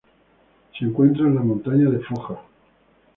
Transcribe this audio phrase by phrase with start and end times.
[0.79, 2.39] Se encuentra en las montañas de Foja.